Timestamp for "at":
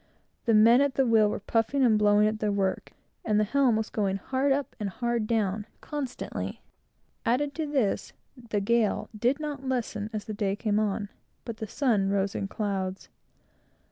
0.81-0.95, 2.27-2.39